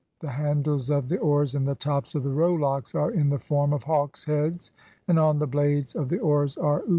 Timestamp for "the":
0.19-0.29, 1.09-1.19, 1.67-1.75, 2.23-2.31, 3.29-3.37, 5.37-5.45, 6.09-6.17